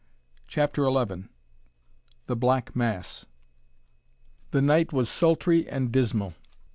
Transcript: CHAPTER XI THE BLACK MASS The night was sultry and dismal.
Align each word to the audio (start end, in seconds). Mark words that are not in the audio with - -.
CHAPTER 0.47 0.89
XI 0.89 1.25
THE 2.25 2.35
BLACK 2.35 2.75
MASS 2.75 3.27
The 4.49 4.59
night 4.63 4.91
was 4.91 5.07
sultry 5.07 5.69
and 5.69 5.91
dismal. 5.91 6.33